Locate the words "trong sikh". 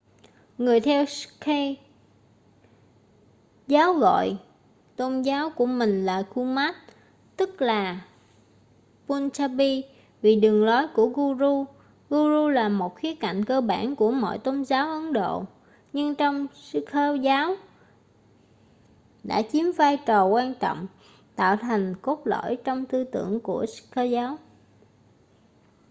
16.15-16.91